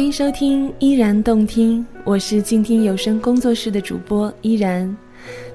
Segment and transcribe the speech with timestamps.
[0.00, 4.96] 欢迎收听依然动听，我是静听有声工作室的主播依然。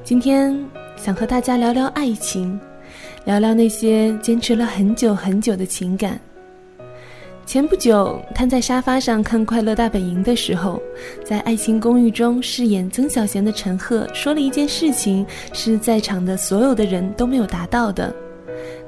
[0.04, 0.55] 今天
[0.96, 2.57] 想和大家聊聊爱情，
[3.25, 6.20] 聊聊那些坚持了很久很久的情感。
[7.43, 10.79] 前不久瘫在沙发上看《快乐大本营》的时候，
[11.25, 18.15] 在《爱情公寓》中饰演曾小贤的陈赫说了一件事情，是在场的所有的人都没有达到的。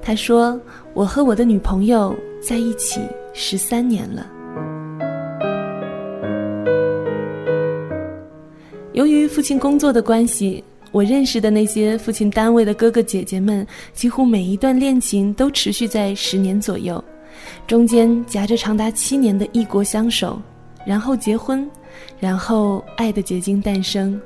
[0.04, 0.62] 他说
[0.94, 2.16] ：“我和我的女朋友
[2.48, 3.02] 在一起
[3.34, 4.34] 十三年了。”
[8.98, 17.02] 由于父亲工作的关系，我认识的那些父亲单位的哥哥姐姐们，几乎每一段恋情都持续在十年左右，
[17.68, 20.42] 中间夹着长达七年的异国相守，
[20.84, 21.70] 然后结婚，
[22.20, 24.20] 然后爱的结晶诞生。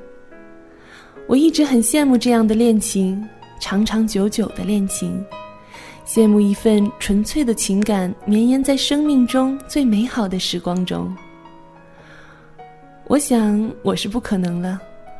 [1.28, 3.22] 我一直很羡慕这样的恋情，
[3.60, 5.22] 长长久久的恋情，
[6.08, 11.14] 羡慕一份纯粹的情感绵延在生命中最美好的时光中。
[13.12, 14.80] 我想我是不可能了，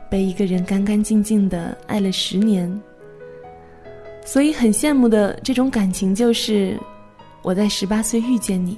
[0.10, 2.82] 被一个人干干净净的爱了十年。
[4.26, 6.80] 所以很羡慕的这种感情就是，
[7.42, 8.78] 我在十八岁遇见你，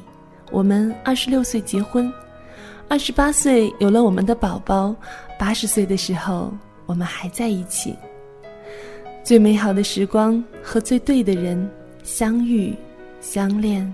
[0.52, 2.12] 我们二十六岁结婚，
[2.88, 4.96] 二十八岁有了我们的宝宝，
[5.38, 6.52] 八十岁的时候
[6.88, 7.96] 我们还在一起。
[9.24, 11.70] 最美好的时光和最对的人
[12.02, 12.74] 相遇、
[13.22, 13.94] 相恋、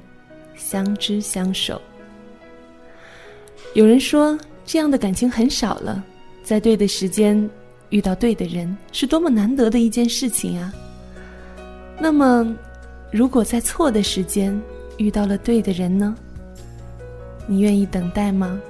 [0.56, 1.81] 相知、相守。
[3.73, 4.40] 有人说。
[4.72, 6.03] 这样的感情很少了，
[6.44, 7.50] 在对的时间
[7.89, 10.72] 遇到对的人，是多么难得的一件事情啊！
[12.00, 12.56] 那么，
[13.12, 14.56] 如果在错的时间
[14.97, 16.16] 遇到了对的人呢？
[17.47, 18.62] 你愿意等待吗？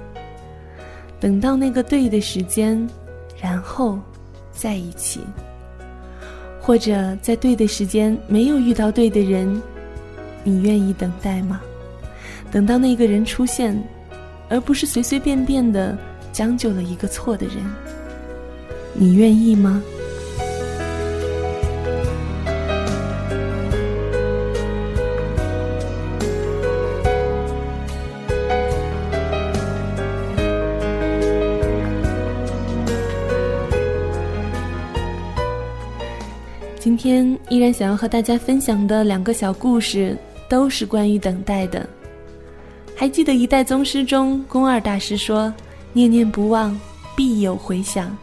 [1.20, 2.88] 等到那个对的时间，
[3.38, 3.98] 然后
[4.52, 5.20] 在一起，
[6.62, 9.60] 或者在对的时间没有遇到对的人，
[10.44, 11.60] 你愿意等待吗？
[12.50, 13.78] 等到那个人出现。
[14.50, 15.96] 而不是随随便便的
[16.32, 17.64] 将就了一个错的人，
[18.92, 19.80] 你愿意吗？
[36.80, 40.16] 今天依然想要和大家分享的两个小故事，
[40.48, 41.88] 都是关于等待的。
[43.00, 45.50] 还记得一代宗师中，宫二大师说
[45.94, 46.78] ：“念念不忘，
[47.16, 48.14] 必有回响。”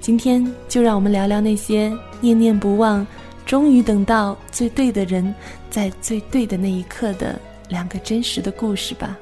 [0.00, 3.06] 今天就让我们聊聊那些念念不忘，
[3.44, 5.34] 终于等到最对的人，
[5.68, 7.38] 在最对的那一刻的
[7.68, 9.14] 两个真实的故事吧。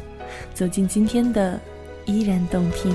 [0.54, 1.60] 走进今天的，
[2.04, 2.94] 依然动听。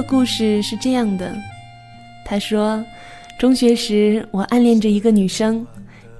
[0.00, 1.36] 个故事是这样的，
[2.24, 2.80] 他说，
[3.36, 5.66] 中学时我暗恋着一个女生，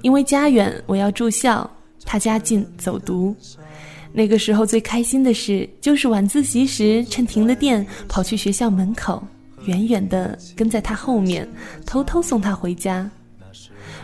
[0.03, 1.69] 因为家远我要住校，
[2.05, 3.37] 她家近走读。
[4.12, 9.22] 那个时候最开心的事就是晚自习时趁停了电跑去学校门口，
[9.67, 11.49] 远远的跟在她后面，
[11.87, 13.09] 偷偷送她回家。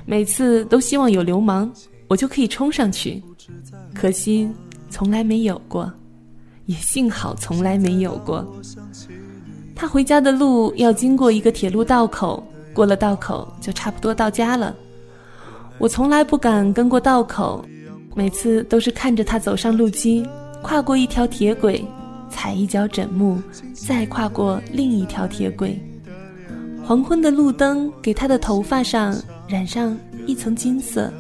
[0.06, 1.68] 每次都希望有流氓，
[2.06, 3.20] 我就可以冲上去，
[3.92, 4.48] 可惜
[4.88, 5.92] 从来没有过，
[6.66, 8.46] 也幸好从来没有过。
[9.74, 12.42] 他回家的路要经过一个铁路道口，
[12.72, 14.74] 过了道口就差不多到家了。
[15.78, 17.64] 我从来不敢跟过道口，
[18.14, 20.24] 每次都是看着他走上路基，
[20.62, 21.84] 跨过一条铁轨，
[22.30, 23.42] 踩一脚枕木，
[23.74, 25.78] 再跨过另一条铁轨。
[26.84, 29.16] 黄昏的路灯给他的头发上
[29.49, 29.96] 染上
[30.26, 31.12] 一层金色。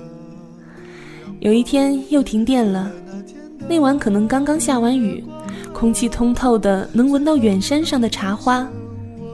[1.40, 2.90] 有一天又停电了，
[3.68, 5.24] 那晚可能刚刚下完雨。
[5.74, 8.66] 空气通透的，能闻到远山上的茶花，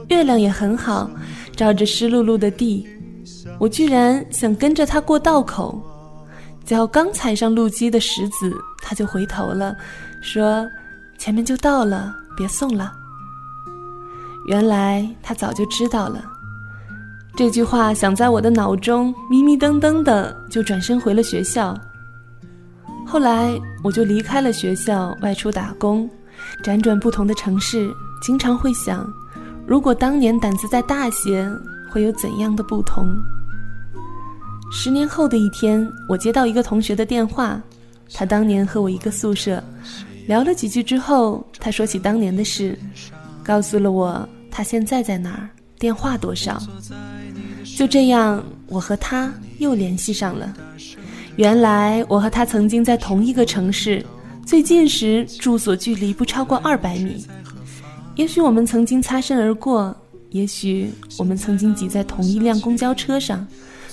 [0.09, 1.09] 月亮也很好，
[1.55, 2.85] 照着湿漉漉的地。
[3.59, 5.79] 我居然想跟着他过道口，
[6.65, 8.51] 脚刚踩上路基的石子，
[8.81, 9.75] 他就回头了，
[10.21, 10.67] 说
[11.19, 12.91] ：“前面就到了，别送了。”
[14.49, 16.25] 原来他早就知道了。
[17.37, 21.77] 这句话想在我的脑中，迷迷瞪瞪的，就转身回了学校。
[23.05, 23.51] 后来
[23.83, 26.09] 我就离开了学校，外出打工。
[26.63, 27.91] 辗转不同的城市，
[28.21, 29.11] 经常会想，
[29.65, 31.49] 如果当年胆子再大些，
[31.91, 33.05] 会有怎样的不同？
[34.71, 37.61] 十年后的一天，我接到一个同学的电话，
[38.13, 39.61] 他当年和我一个宿舍，
[40.27, 42.77] 聊了几句之后，他说起当年的事，
[43.43, 46.61] 告诉了我他现在在哪儿，电话多少。
[47.75, 50.53] 就这样，我和他又联系上了。
[51.37, 54.05] 原来我和他曾经在同一个城市，
[54.51, 57.25] 最近时住所距离不超过二百米。
[58.15, 59.95] 也许我们曾经擦身而过，
[60.31, 63.47] 也许我们曾经挤在同一辆公交车上，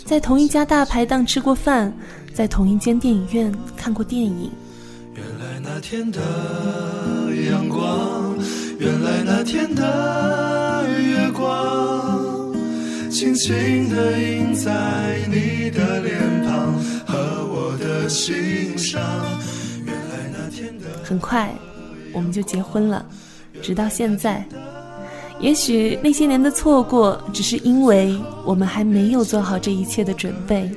[0.04, 1.96] 在同一家大排档吃过饭，
[2.34, 4.50] 在同一间电影院看过电影。
[5.14, 6.20] 原来那天的
[7.52, 8.36] 阳光，
[8.80, 12.52] 原来那天的月光，
[13.08, 16.74] 轻轻地印在你的脸庞
[17.06, 19.00] 和我的心上。
[21.08, 21.50] 很快，
[22.12, 23.02] 我们就结婚了。
[23.62, 24.44] 直到现在，
[25.40, 28.14] 也许那些年的错过，只是因为
[28.44, 30.70] 我们还没有做好这一切的准备。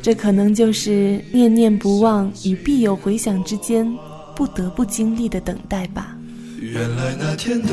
[0.00, 3.92] 这可能就是念念不忘与必有回响之间
[4.36, 6.16] 不得不经历的等待吧。
[6.60, 7.68] 原来那天的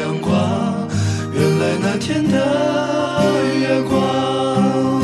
[0.00, 0.32] 阳光，
[1.34, 2.34] 原来那天的
[3.60, 5.02] 月光，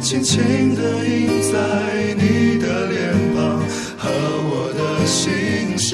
[0.00, 2.99] 轻轻地印在你的脸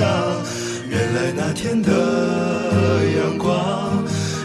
[0.03, 1.91] 原来那天的
[3.17, 4.05] 阳光，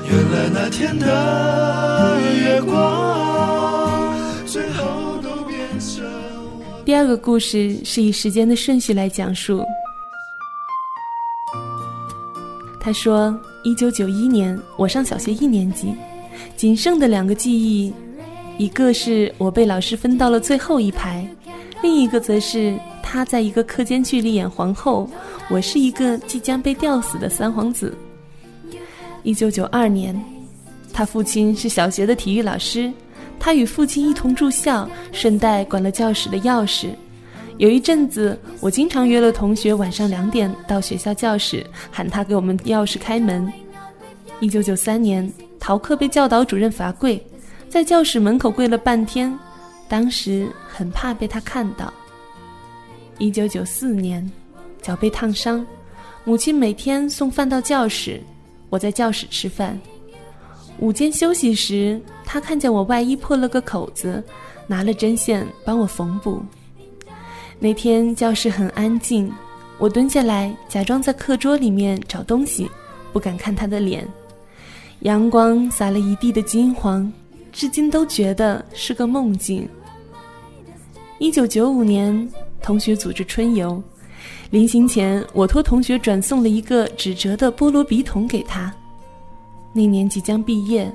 [0.09, 4.13] 原来那天的月光，
[4.45, 6.05] 最后都变成。
[6.85, 9.61] 第二个故事是以时间的顺序来讲述。
[12.79, 15.93] 他说：“一九九一年，我上小学一年级，
[16.55, 17.93] 仅剩的两个记忆，
[18.57, 21.27] 一个是我被老师分到了最后一排，
[21.83, 25.09] 另一个则是他在一个课间剧里演皇后。”
[25.51, 27.93] 我是一个即将被吊死的三皇子。
[29.21, 30.17] 一九九二年，
[30.93, 32.89] 他父亲是小学的体育老师，
[33.37, 36.91] 他与父亲一同住校，顺带管了教室的钥匙。
[37.57, 43.51] 有一阵子，我经常约了同学晚上两点到学校教室，喊他给我们钥匙开门。
[44.39, 47.21] 一九九三年，逃课被教导主任罚跪，
[47.67, 49.37] 在教室门口跪了半天，
[49.89, 51.93] 当时很怕被他看到。
[53.17, 54.31] 一九九四年。
[54.81, 55.65] 脚被烫伤，
[56.23, 58.21] 母亲每天送饭到教室，
[58.69, 59.79] 我在教室吃饭。
[60.79, 64.23] 午间休息时，他看见我外衣破了个口子，
[64.65, 66.41] 拿了针线帮我缝补。
[67.59, 69.31] 那天教室很安静，
[69.77, 72.69] 我蹲下来假装在课桌里面找东西，
[73.13, 74.07] 不敢看他的脸。
[75.01, 77.11] 阳光洒了一地的金黄，
[77.51, 79.67] 至今都觉得是个梦境。
[81.19, 82.27] 一九九五年，
[82.63, 83.81] 同学组织春游。
[84.49, 88.73] 临行前，我托同学转送了一个纸折的菠萝笔筒给他。
[89.73, 90.91] 那年即将毕业，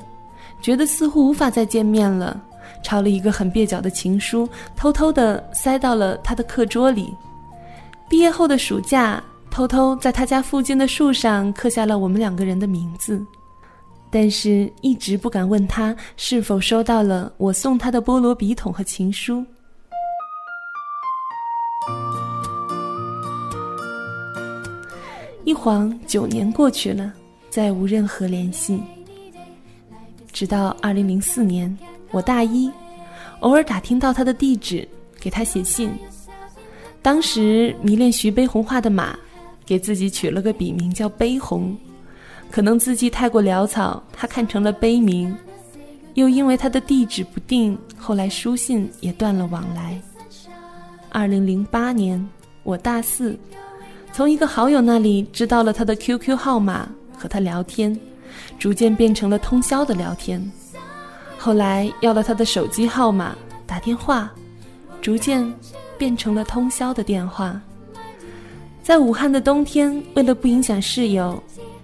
[0.61, 2.41] 觉得似乎无法再见面了，
[2.83, 7.15] 抄了一个很蹩脚的情书，偷偷的塞到了他的课桌里。
[8.09, 13.25] 毕业后的暑假，偷偷在他家附近的树上刻下了我们两个人的名字，
[14.11, 19.45] 但是一直不敢问他是否收到了我送他的菠萝笔筒和情书。
[25.47, 27.13] 一晃九年过去了，
[27.49, 28.83] 再无任何联系。
[30.33, 31.75] 直到二零零四年，
[32.11, 32.69] 我大一，
[33.39, 34.87] 偶尔打听到他的地址，
[35.21, 35.89] 给他写信。
[37.01, 39.17] 当时迷恋徐悲鸿画的马，
[39.65, 41.77] 给自己取了个笔名叫悲鸿。
[42.51, 45.33] 可能字迹太过潦草，他看成了悲名。
[46.15, 49.97] 又因为他的地址不定，后来书信也断了往来。
[51.11, 52.29] 二零零八年，
[52.65, 53.39] 我大四。
[54.17, 57.95] 从一个好友那里知道了他的 QQ 号码，和他聊天，
[58.59, 60.43] 逐渐变成了通宵的聊天。
[61.37, 64.33] 后来要了他的手机号码，打电话，
[65.03, 65.47] 逐渐
[65.99, 67.61] 变成了通宵的电话。
[68.83, 71.39] 在武汉的冬天，为了不影响室友，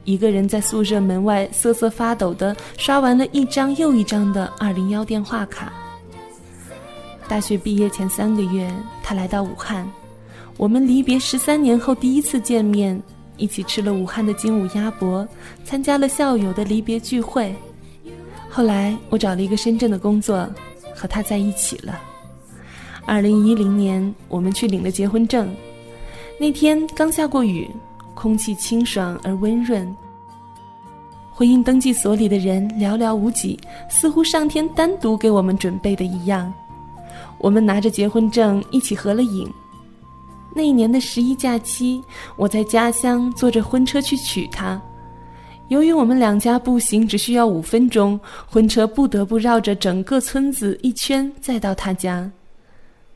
[0.04, 5.70] 一个人在宿舍门外瑟瑟发抖地刷完了一张又一张的201电话卡。
[7.28, 8.72] 大学毕业前三个月，
[9.02, 9.86] 他来到武汉。
[10.56, 13.00] 我们离别十三年后第一次见面，
[13.36, 15.26] 一起吃了武汉的精武鸭脖，
[15.64, 17.54] 参加了校友的离别聚会。
[18.48, 20.48] 后来我找了一个深圳的工作，
[20.94, 21.98] 和他在一起了。
[23.04, 25.52] 二零一零年，我们去领了结婚证。
[26.38, 27.68] 那天刚下过雨，
[28.14, 29.96] 空气清爽而温润。
[31.32, 36.52] 婚姻登记所里的人寥寥无几，似乎上天单独给我们准备的一样。
[37.38, 39.52] 我们拿着结婚证一起合了影。
[40.54, 42.02] 那一年的十一假期，
[42.36, 44.80] 我在家乡坐着婚车去娶她。
[45.68, 52.30] 由于我们两家步行只需要五分钟，婚车不得不绕着整个村子一圈再到她家。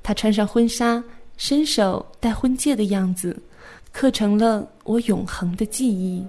[0.03, 1.03] 她穿上婚纱，
[1.37, 3.37] 伸手戴婚戒的样子，
[3.93, 6.25] 刻成了我永恒的记忆。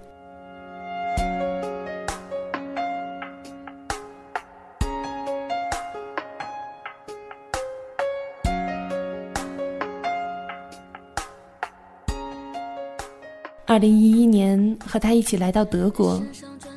[13.78, 16.20] 二零一一年和他一起来到德国，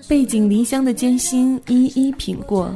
[0.07, 2.71] 背井离乡的艰辛一一品过，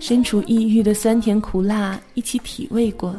[0.00, 3.14] 身处异域的酸甜苦辣一起体味过，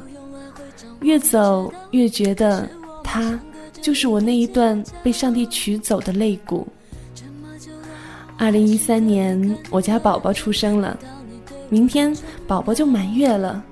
[1.00, 2.69] 越走越觉得
[3.05, 3.39] 他
[3.81, 6.67] 就是我那一段被上帝取走的肋骨。
[8.38, 11.00] 二零一三年，我家宝宝出生了，
[11.69, 12.13] 明天
[12.45, 13.63] 宝宝就满月了。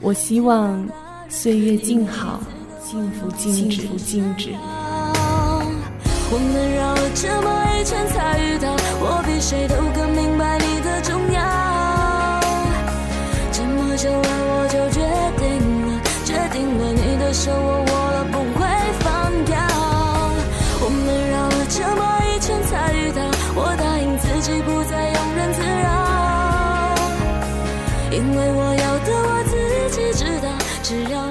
[0.00, 0.88] 我希望
[1.28, 2.40] 岁月静好，
[2.84, 4.50] 幸福静止，静止。
[6.34, 7.46] 我们绕了这么
[7.76, 12.40] 一圈才遇到，我比谁都更明白你的重要。
[13.52, 15.04] 这么久了，我就决
[15.36, 15.44] 定
[15.86, 18.64] 了，决定了你的手我握了不会
[19.04, 19.60] 放掉。
[20.80, 23.20] 我们绕了这么一圈才遇到，
[23.54, 25.92] 我答应自己不再庸人自扰，
[28.10, 29.52] 因为我要的我自
[29.94, 30.48] 己知道，
[30.82, 31.30] 只要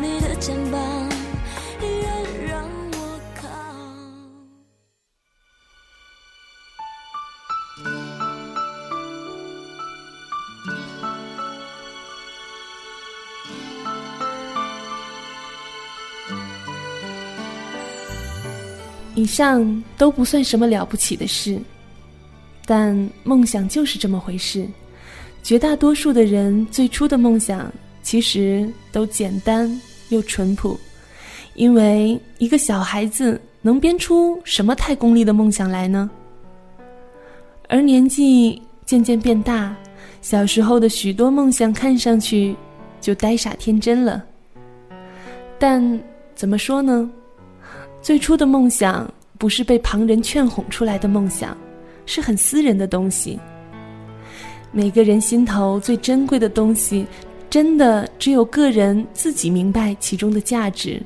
[19.21, 21.59] 以上都不算什么了不起的事，
[22.65, 24.65] 但梦想就是这么回事。
[25.43, 30.75] 绝大多数的人最初的梦想其实都简单又淳朴，
[31.53, 36.09] 因为一个小孩子能编出什么太功利的梦想来呢？
[37.69, 39.75] 而年纪渐渐变大，
[40.23, 42.55] 小时候的许多梦想看上去
[42.99, 44.23] 就呆傻天真了。
[45.59, 46.01] 但
[46.33, 47.07] 怎么说呢？
[48.01, 51.55] 最初的梦想不是被旁人劝哄出来的梦想，
[52.05, 53.39] 是很私人的东西。
[54.71, 57.05] 每个人心头最珍贵的东西，
[57.49, 61.01] 真的只有个人自己明白其中的价值，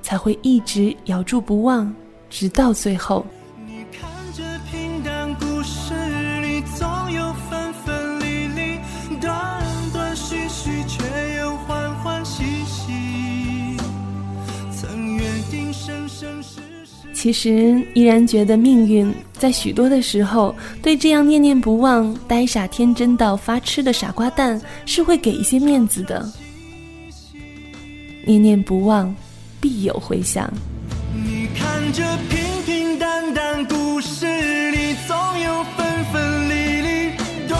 [0.00, 1.94] 才会一直咬住不忘，
[2.30, 3.24] 直到最后。
[17.20, 26.26] 其实依然觉得命运在许多的时候，对这样念念不忘、呆傻天真到发痴的傻瓜蛋，是会给一些面子的。
[28.24, 29.14] 念念不忘，
[29.60, 30.50] 必有回响。
[31.12, 34.24] 你看这平平淡淡故事
[34.70, 37.10] 里，总有分分离离，
[37.46, 37.58] 断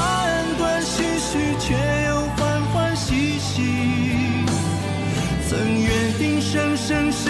[0.57, 1.75] 断续续，却
[2.09, 3.61] 又欢欢喜喜。
[5.51, 7.30] 曾约定生生世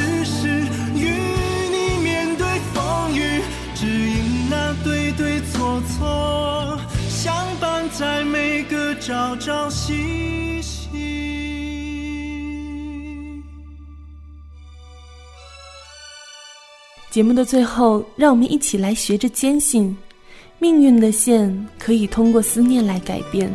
[9.10, 10.88] 朝朝夕夕。
[17.10, 19.96] 节目的最后，让我们一起来学着坚信，
[20.60, 23.52] 命运的线可以通过思念来改变。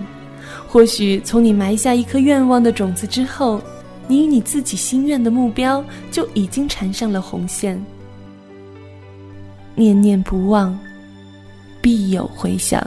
[0.67, 3.61] 或许从你埋下一颗愿望的种子之后，
[4.09, 5.81] 你与你自己心愿的目标
[6.11, 7.81] 就已经缠上了红线。
[9.73, 10.77] 念念不忘，
[11.81, 12.85] 必有回响。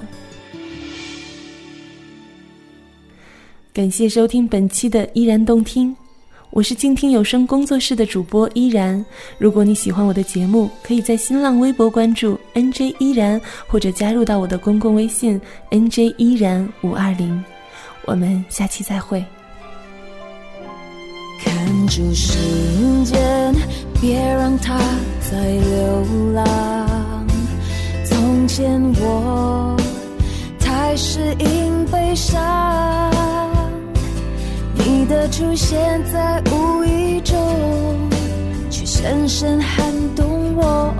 [3.72, 5.94] 感谢收听本期的依然动听。
[6.50, 9.04] 我是静听有声工作室的主播依然。
[9.38, 17.44] 如果你喜欢我的节目，可以在新浪微博关注 NJ 依然，或者加入到我的公共微信 NJ 依然五二零。
[18.04, 19.24] 我们下期再会。
[21.40, 22.34] 看住时
[23.04, 23.54] 间，
[24.00, 24.78] 别让它
[25.30, 27.26] 再流浪。
[28.04, 29.76] 从前我
[30.58, 32.40] 太适应悲伤，
[34.78, 37.36] 你的出现在无意中，
[38.70, 40.94] 却深深撼动我。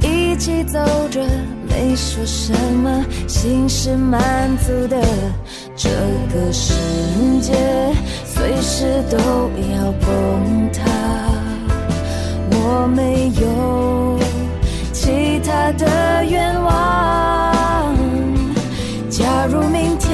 [0.00, 0.78] 一起走
[1.10, 1.20] 着，
[1.68, 4.20] 没说什么，心是满
[4.58, 5.00] 足的。
[5.76, 5.88] 这
[6.34, 6.74] 个世
[7.40, 7.52] 界
[8.24, 10.80] 随时都要崩塌，
[12.50, 14.18] 我没有
[14.92, 17.96] 其他的愿望。
[19.10, 20.11] 假如明天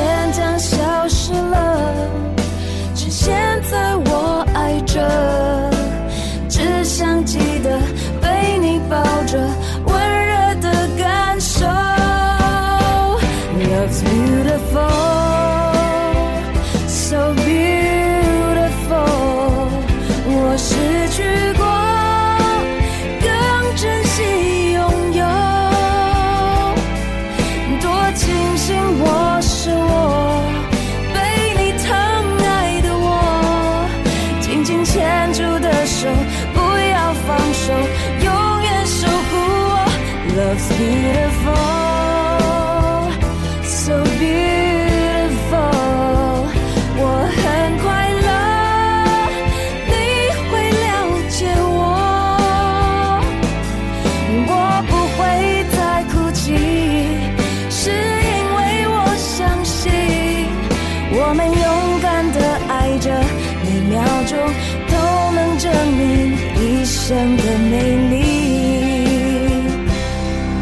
[67.08, 68.16] 生的美丽。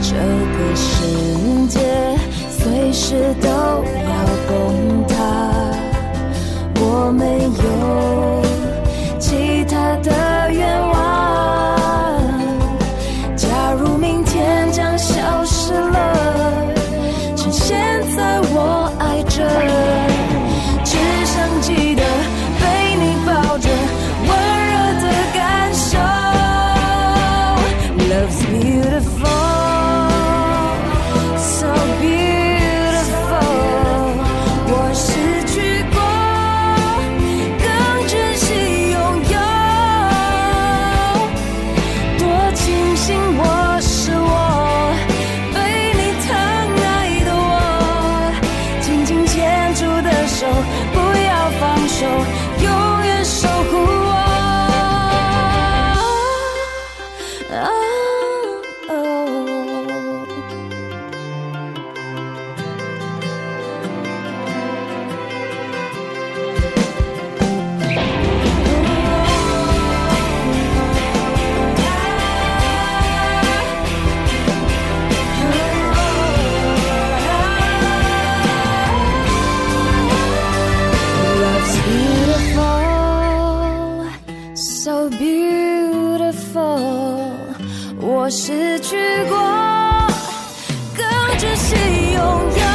[0.00, 0.87] 这个世
[1.67, 1.81] 界
[2.49, 3.53] 随时都要
[4.47, 5.15] 崩塌，
[6.76, 7.25] 我没
[7.65, 7.67] 有
[9.19, 9.75] 其他
[10.05, 10.09] 的
[10.53, 10.95] 愿望。
[13.35, 13.49] 假
[13.81, 16.05] 如明天将消失了，
[50.37, 50.47] 手，
[50.93, 52.07] 不要放手，
[85.26, 86.78] beautiful。
[88.00, 88.97] 我失去
[89.28, 89.36] 过，
[90.97, 91.04] 更
[91.39, 91.75] 珍惜
[92.15, 92.21] 拥
[92.60, 92.66] 有。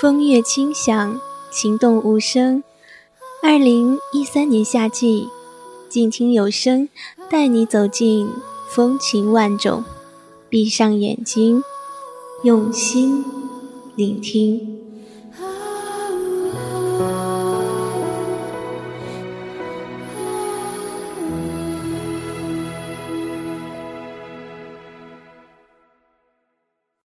[0.00, 1.20] 风月轻响，
[1.52, 2.64] 情动无声。
[3.42, 5.28] 二零一三年夏季，
[5.90, 6.88] 静听有声，
[7.28, 8.26] 带你走进
[8.70, 9.84] 风情万种。
[10.48, 11.62] 闭上眼睛，
[12.44, 13.22] 用心
[13.94, 14.69] 聆听。